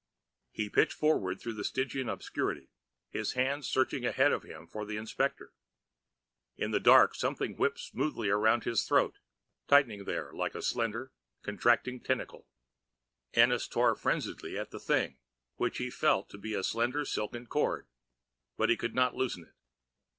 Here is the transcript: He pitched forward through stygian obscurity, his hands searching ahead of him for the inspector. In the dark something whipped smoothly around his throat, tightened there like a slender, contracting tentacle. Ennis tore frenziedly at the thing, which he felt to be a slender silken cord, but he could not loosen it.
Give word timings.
He 0.51 0.67
pitched 0.67 0.93
forward 0.93 1.39
through 1.39 1.61
stygian 1.61 2.09
obscurity, 2.09 2.71
his 3.11 3.33
hands 3.33 3.67
searching 3.67 4.03
ahead 4.03 4.31
of 4.31 4.41
him 4.41 4.65
for 4.65 4.83
the 4.83 4.97
inspector. 4.97 5.53
In 6.57 6.71
the 6.71 6.79
dark 6.79 7.13
something 7.13 7.55
whipped 7.55 7.77
smoothly 7.77 8.27
around 8.27 8.63
his 8.63 8.83
throat, 8.87 9.19
tightened 9.67 10.07
there 10.07 10.33
like 10.33 10.55
a 10.55 10.63
slender, 10.63 11.11
contracting 11.43 11.99
tentacle. 11.99 12.47
Ennis 13.35 13.67
tore 13.67 13.93
frenziedly 13.93 14.57
at 14.57 14.71
the 14.71 14.79
thing, 14.79 15.17
which 15.57 15.77
he 15.77 15.91
felt 15.91 16.29
to 16.31 16.39
be 16.39 16.55
a 16.55 16.63
slender 16.63 17.05
silken 17.05 17.45
cord, 17.45 17.85
but 18.57 18.71
he 18.71 18.75
could 18.77 18.95
not 18.95 19.13
loosen 19.13 19.43
it. 19.43 19.53